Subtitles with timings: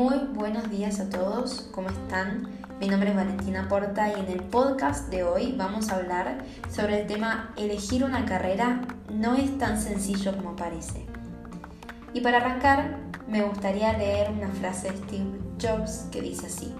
[0.00, 2.48] Muy buenos días a todos, ¿cómo están?
[2.80, 7.02] Mi nombre es Valentina Porta y en el podcast de hoy vamos a hablar sobre
[7.02, 8.80] el tema elegir una carrera
[9.12, 11.04] no es tan sencillo como parece.
[12.14, 12.96] Y para arrancar,
[13.28, 16.74] me gustaría leer una frase de Steve Jobs que dice así.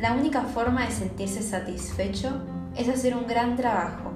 [0.00, 2.32] La única forma de sentirse satisfecho
[2.76, 4.10] es hacer un gran trabajo.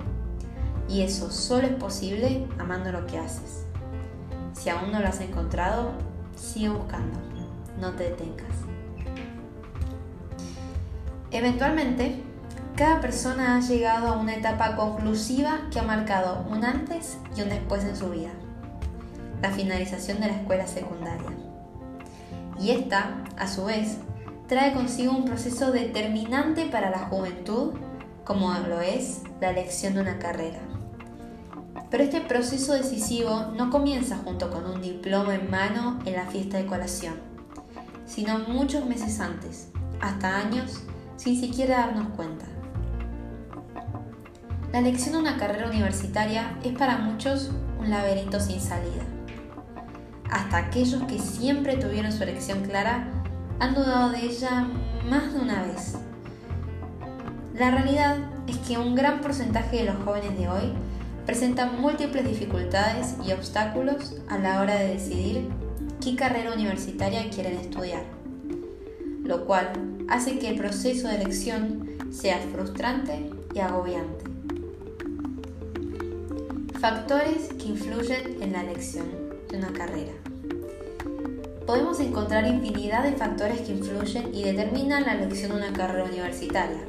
[0.88, 3.64] Y eso solo es posible amando lo que haces.
[4.54, 5.92] Si aún no lo has encontrado,
[6.34, 7.35] sigue buscando
[7.80, 8.66] no te detengas.
[11.30, 12.22] Eventualmente,
[12.76, 17.48] cada persona ha llegado a una etapa conclusiva que ha marcado un antes y un
[17.48, 18.30] después en su vida,
[19.42, 21.30] la finalización de la escuela secundaria.
[22.60, 23.98] Y esta, a su vez,
[24.46, 27.74] trae consigo un proceso determinante para la juventud,
[28.24, 30.60] como lo es la elección de una carrera.
[31.90, 36.56] Pero este proceso decisivo no comienza junto con un diploma en mano en la fiesta
[36.56, 37.35] de colación
[38.06, 39.68] sino muchos meses antes,
[40.00, 40.82] hasta años,
[41.16, 42.46] sin siquiera darnos cuenta.
[44.72, 49.04] La elección de una carrera universitaria es para muchos un laberinto sin salida.
[50.30, 53.08] Hasta aquellos que siempre tuvieron su elección clara
[53.58, 54.66] han dudado de ella
[55.08, 55.94] más de una vez.
[57.54, 60.72] La realidad es que un gran porcentaje de los jóvenes de hoy
[61.24, 65.48] presentan múltiples dificultades y obstáculos a la hora de decidir
[66.06, 68.04] qué carrera universitaria quieren estudiar,
[69.24, 69.72] lo cual
[70.08, 74.24] hace que el proceso de elección sea frustrante y agobiante.
[76.78, 79.06] Factores que influyen en la elección
[79.50, 80.12] de una carrera.
[81.66, 86.84] Podemos encontrar infinidad de factores que influyen y determinan la elección de una carrera universitaria,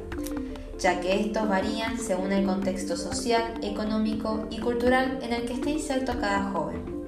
[0.78, 5.70] ya que estos varían según el contexto social, económico y cultural en el que esté
[5.70, 6.98] inserto cada joven.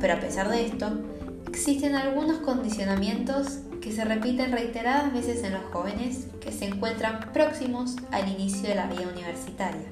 [0.00, 0.90] Pero a pesar de esto,
[1.48, 7.96] existen algunos condicionamientos que se repiten reiteradas veces en los jóvenes que se encuentran próximos
[8.10, 9.88] al inicio de la vida universitaria.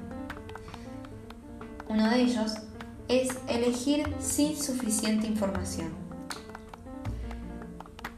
[1.88, 2.52] Uno de ellos
[3.08, 5.88] es elegir sin suficiente información.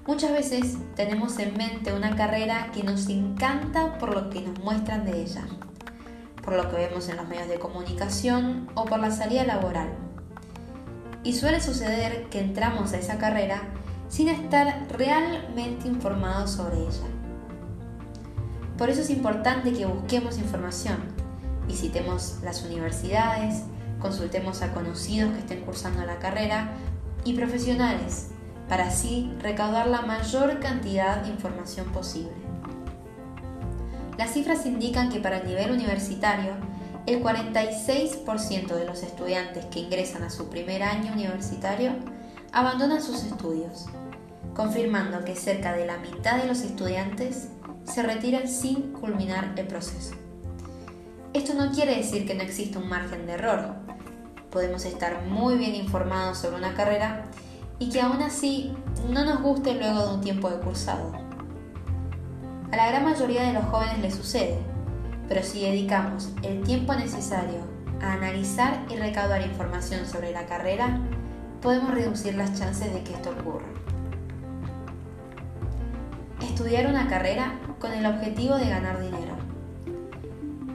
[0.06, 5.05] Muchas veces tenemos en mente una carrera que nos encanta por lo que nos muestran
[5.05, 5.47] de ella,
[6.43, 10.07] por lo que vemos en los medios de comunicación o por la salida laboral
[11.28, 13.61] y suele suceder que entramos a esa carrera
[14.09, 17.06] sin estar realmente informados sobre ella.
[18.78, 20.97] Por eso es importante que busquemos información,
[21.67, 23.65] visitemos las universidades,
[24.00, 26.71] consultemos a conocidos que estén cursando la carrera
[27.27, 28.28] y profesionales
[28.67, 32.33] para así recaudar la mayor cantidad de información posible.
[34.17, 36.53] Las cifras indican que para el nivel universitario
[37.08, 41.92] el 46% de los estudiantes que ingresan a su primer año universitario
[42.52, 43.86] abandonan sus estudios,
[44.54, 47.48] confirmando que cerca de la mitad de los estudiantes
[47.84, 50.16] se retiran sin culminar el proceso.
[51.32, 53.76] Esto no quiere decir que no exista un margen de error.
[54.50, 57.25] Podemos estar muy bien informados sobre una carrera
[57.78, 58.75] y que aún así
[59.08, 61.10] no nos guste luego de un tiempo de cursado.
[62.70, 64.58] A la gran mayoría de los jóvenes les sucede,
[65.28, 67.61] pero si dedicamos el tiempo necesario
[68.00, 70.99] a analizar y recaudar información sobre la carrera,
[71.61, 73.67] podemos reducir las chances de que esto ocurra.
[76.43, 79.37] Estudiar una carrera con el objetivo de ganar dinero.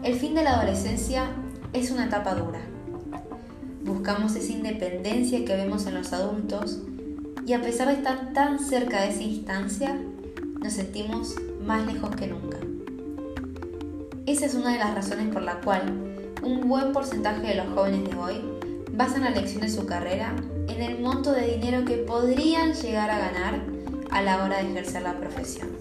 [0.03, 1.29] El fin de la adolescencia
[1.71, 2.59] es una etapa dura.
[3.83, 6.81] Buscamos esa independencia que vemos en los adultos
[7.45, 9.97] y a pesar de estar tan cerca de esa instancia,
[10.61, 12.57] nos sentimos más lejos que nunca.
[14.25, 15.81] Esa es una de las razones por la cual
[16.43, 18.41] un buen porcentaje de los jóvenes de hoy
[18.93, 20.33] basan la elección de su carrera
[20.69, 23.59] en el monto de dinero que podrían llegar a ganar
[24.11, 25.71] a la hora de ejercer la profesión.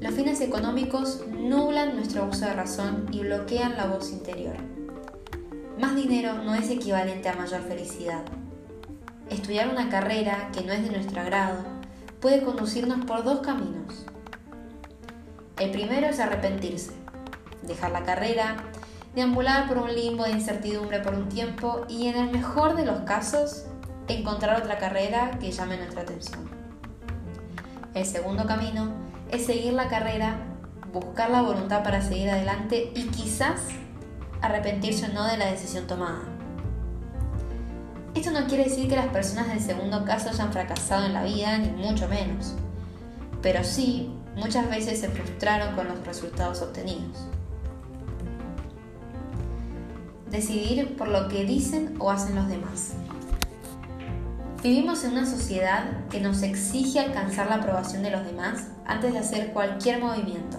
[0.00, 4.56] Los fines económicos nublan nuestro uso de razón y bloquean la voz interior.
[5.80, 8.22] Más dinero no es equivalente a mayor felicidad.
[9.30, 11.64] Estudiar una carrera que no es de nuestro agrado
[12.20, 14.04] puede conducirnos por dos caminos.
[15.58, 16.90] El primero es arrepentirse,
[17.62, 18.56] dejar la carrera,
[19.14, 23.00] deambular por un limbo de incertidumbre por un tiempo y en el mejor de los
[23.02, 23.66] casos
[24.08, 26.50] encontrar otra carrera que llame nuestra atención.
[27.94, 28.88] El segundo camino
[29.30, 30.38] es seguir la carrera,
[30.92, 33.60] buscar la voluntad para seguir adelante y quizás
[34.42, 36.22] arrepentirse o no de la decisión tomada.
[38.16, 41.58] Esto no quiere decir que las personas del segundo caso hayan fracasado en la vida,
[41.58, 42.54] ni mucho menos,
[43.40, 47.26] pero sí muchas veces se frustraron con los resultados obtenidos.
[50.30, 52.94] Decidir por lo que dicen o hacen los demás.
[54.62, 59.18] Vivimos en una sociedad que nos exige alcanzar la aprobación de los demás antes de
[59.18, 60.58] hacer cualquier movimiento.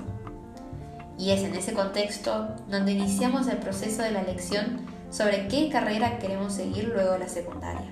[1.18, 6.20] Y es en ese contexto donde iniciamos el proceso de la elección sobre qué carrera
[6.20, 7.92] queremos seguir luego de la secundaria.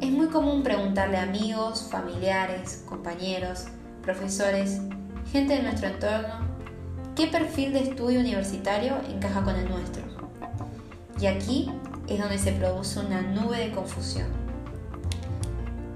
[0.00, 3.66] Es muy común preguntarle a amigos, familiares, compañeros,
[4.02, 4.80] profesores,
[5.30, 6.46] gente de nuestro entorno,
[7.16, 10.02] qué perfil de estudio universitario encaja con el nuestro.
[11.20, 11.70] Y aquí
[12.08, 14.26] es donde se produce una nube de confusión.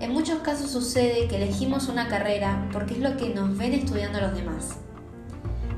[0.00, 4.20] En muchos casos sucede que elegimos una carrera porque es lo que nos ven estudiando
[4.20, 4.76] los demás,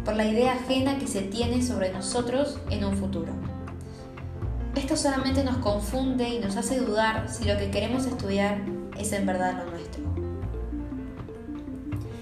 [0.05, 3.33] por la idea ajena que se tiene sobre nosotros en un futuro.
[4.75, 8.59] Esto solamente nos confunde y nos hace dudar si lo que queremos estudiar
[8.99, 10.28] es en verdad lo nuestro.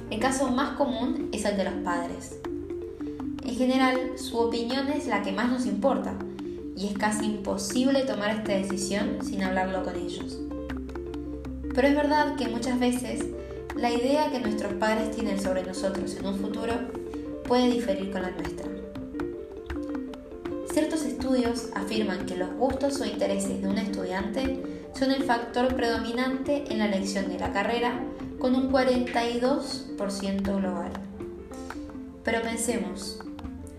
[0.09, 2.39] El caso más común es el de los padres.
[3.45, 6.15] En general, su opinión es la que más nos importa
[6.77, 10.39] y es casi imposible tomar esta decisión sin hablarlo con ellos.
[11.75, 13.27] Pero es verdad que muchas veces
[13.75, 16.75] la idea que nuestros padres tienen sobre nosotros en un futuro
[17.45, 18.67] puede diferir con la nuestra.
[20.73, 24.63] Ciertos estudios afirman que los gustos o intereses de un estudiante
[24.97, 28.01] son el factor predominante en la elección de la carrera
[28.47, 30.93] con un 42% global.
[32.23, 33.19] Pero pensemos,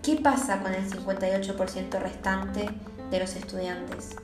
[0.02, 2.68] ¿qué pasa con el 58% restante
[3.10, 4.14] de los estudiantes?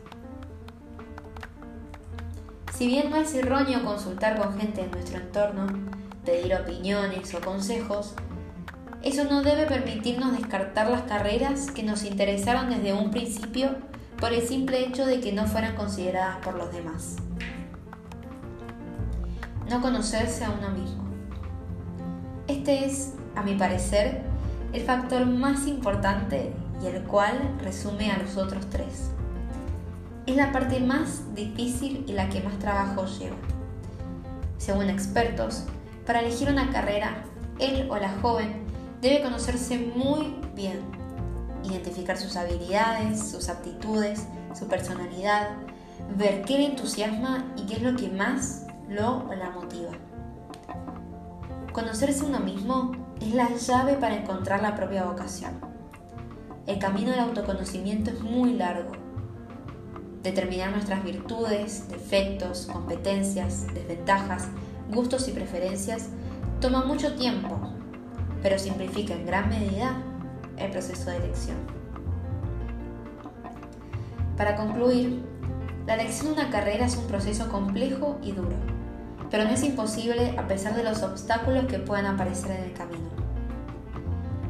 [2.77, 5.67] Si bien no es erróneo consultar con gente de nuestro entorno,
[6.27, 8.13] pedir opiniones o consejos,
[9.03, 13.71] eso no debe permitirnos descartar las carreras que nos interesaron desde un principio
[14.21, 17.17] por el simple hecho de que no fueran consideradas por los demás.
[19.71, 21.05] No conocerse a uno mismo.
[22.47, 24.23] Este es, a mi parecer,
[24.73, 26.53] el factor más importante
[26.83, 29.11] y el cual resume a los otros tres
[30.27, 33.37] es la parte más difícil y la que más trabajo lleva.
[34.57, 35.65] Según expertos,
[36.07, 37.25] para elegir una carrera,
[37.59, 38.65] él o la joven
[39.03, 40.81] debe conocerse muy bien,
[41.63, 44.27] identificar sus habilidades, sus aptitudes,
[44.59, 45.51] su personalidad,
[46.17, 49.93] ver qué le entusiasma y qué es lo que más lo o la motiva.
[51.73, 55.53] Conocerse uno mismo es la llave para encontrar la propia vocación.
[56.67, 58.93] El camino del autoconocimiento es muy largo
[60.25, 64.49] determinar nuestras virtudes, defectos, competencias, desventajas,
[64.91, 66.09] gustos y preferencias
[66.61, 67.59] toma mucho tiempo,
[68.43, 70.03] pero simplifica en gran medida
[70.57, 71.59] el proceso de elección.
[74.39, 75.23] Para concluir,
[75.87, 78.57] la elección de una carrera es un proceso complejo y duro,
[79.31, 83.11] pero no es imposible a pesar de los obstáculos que puedan aparecer en el camino.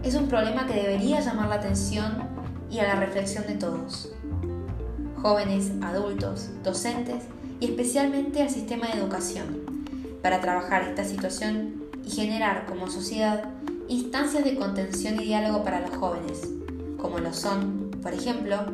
[0.02, 2.28] Es un problema que debería llamar la atención
[2.70, 4.10] y a la reflexión de todos
[5.24, 7.24] jóvenes, adultos, docentes
[7.58, 9.64] y especialmente al sistema de educación,
[10.20, 13.44] para trabajar esta situación y generar como sociedad
[13.88, 16.46] instancias de contención y diálogo para los jóvenes,
[16.98, 18.66] como lo son, por ejemplo,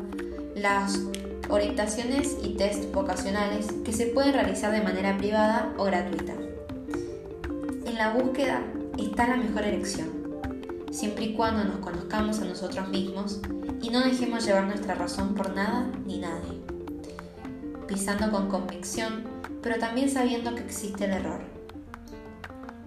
[0.56, 0.98] las
[1.50, 6.34] orientaciones y test vocacionales que se pueden realizar de manera privada o gratuita.
[7.84, 8.62] En la búsqueda
[8.98, 10.08] está la mejor elección,
[10.90, 13.40] siempre y cuando nos conozcamos a nosotros mismos
[13.82, 16.60] y no dejemos llevar nuestra razón por nada ni nadie,
[17.86, 19.24] pisando con convicción,
[19.62, 21.40] pero también sabiendo que existe el error.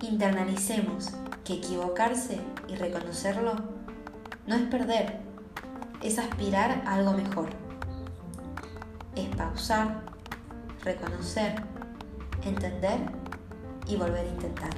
[0.02, 1.10] Internalicemos
[1.44, 3.54] que equivocarse y reconocerlo
[4.48, 5.20] no es perder,
[6.02, 7.63] es aspirar a algo mejor.
[9.16, 10.02] Es pausar,
[10.84, 11.56] reconocer,
[12.44, 13.00] entender
[13.88, 14.72] y volver a intentar.